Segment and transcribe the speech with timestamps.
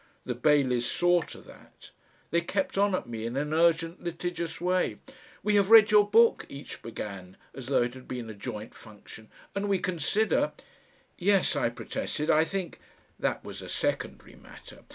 [0.25, 1.91] The Baileys saw to that.
[2.31, 4.97] They kept on at me in an urgent litigious way.
[5.43, 9.29] "We have read your book," each began as though it had been a joint function.
[9.53, 10.53] "And we consider"
[11.19, 12.79] "Yes," I protested, "I think"
[13.29, 14.79] That was a secondary matter.